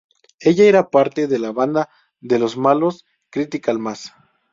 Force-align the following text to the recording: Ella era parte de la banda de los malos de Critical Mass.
Ella 0.39 0.63
era 0.63 0.89
parte 0.89 1.27
de 1.27 1.37
la 1.37 1.51
banda 1.51 1.87
de 2.21 2.39
los 2.39 2.57
malos 2.57 3.03
de 3.03 3.11
Critical 3.29 3.77
Mass. 3.77 4.11